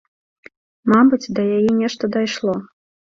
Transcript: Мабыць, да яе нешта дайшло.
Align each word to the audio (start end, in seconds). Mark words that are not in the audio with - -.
Мабыць, 0.93 1.31
да 1.39 1.45
яе 1.57 1.71
нешта 1.81 2.09
дайшло. 2.17 2.57